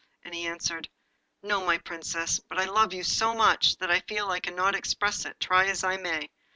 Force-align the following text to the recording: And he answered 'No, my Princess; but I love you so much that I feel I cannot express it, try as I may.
And 0.23 0.33
he 0.33 0.47
answered 0.47 0.89
'No, 1.43 1.63
my 1.63 1.77
Princess; 1.77 2.39
but 2.49 2.57
I 2.57 2.65
love 2.65 2.91
you 2.91 3.03
so 3.03 3.35
much 3.35 3.77
that 3.77 3.91
I 3.91 3.99
feel 3.99 4.31
I 4.31 4.39
cannot 4.39 4.73
express 4.73 5.25
it, 5.25 5.39
try 5.39 5.65
as 5.65 5.83
I 5.83 5.97
may. 5.97 6.31